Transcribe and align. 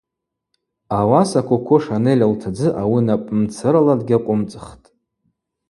Ауаса 0.99 1.41
Коко 1.47 1.75
Шанель 1.83 2.25
лтдзы 2.31 2.69
ауи 2.81 2.99
напӏ 3.07 3.29
мцырала 3.39 3.93
дгьакъвымцӏхтӏ. 3.99 4.87